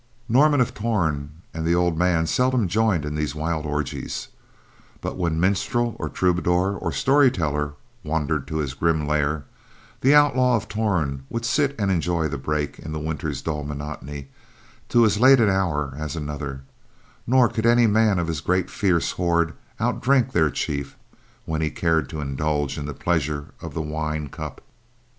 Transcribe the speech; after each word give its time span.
Norman 0.27 0.59
of 0.59 0.73
Torn 0.73 1.29
and 1.53 1.63
the 1.63 1.75
old 1.75 1.95
man 1.95 2.25
seldom 2.25 2.67
joined 2.67 3.05
in 3.05 3.13
these 3.13 3.35
wild 3.35 3.67
orgies, 3.67 4.29
but 4.99 5.15
when 5.15 5.39
minstrel, 5.39 5.95
or 5.99 6.09
troubadour, 6.09 6.71
or 6.71 6.91
storyteller 6.91 7.73
wandered 8.03 8.47
to 8.47 8.57
his 8.57 8.73
grim 8.73 9.07
lair, 9.07 9.43
the 9.99 10.15
Outlaw 10.15 10.55
of 10.55 10.67
Torn 10.67 11.23
would 11.29 11.45
sit 11.45 11.75
enjoying 11.79 12.31
the 12.31 12.39
break 12.39 12.79
in 12.79 12.93
the 12.93 12.99
winter's 12.99 13.43
dull 13.43 13.63
monotony 13.63 14.29
to 14.89 15.05
as 15.05 15.19
late 15.19 15.39
an 15.39 15.51
hour 15.51 15.93
as 15.95 16.15
another; 16.15 16.61
nor 17.27 17.47
could 17.47 17.67
any 17.67 17.85
man 17.85 18.17
of 18.17 18.25
his 18.25 18.41
great 18.41 18.71
fierce 18.71 19.11
horde 19.11 19.53
outdrink 19.79 20.31
their 20.31 20.49
chief 20.49 20.95
when 21.45 21.61
he 21.61 21.69
cared 21.69 22.09
to 22.09 22.21
indulge 22.21 22.75
in 22.75 22.87
the 22.87 22.95
pleasures 22.95 23.49
of 23.61 23.75
the 23.75 23.83
wine 23.83 24.29
cup. 24.29 24.61